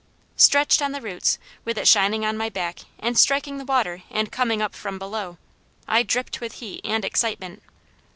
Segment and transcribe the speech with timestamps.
[0.35, 4.31] Stretched on the roots, with it shining on my back, and striking the water and
[4.31, 5.37] coming up from below,
[5.87, 7.61] I dripped with heat and excitement.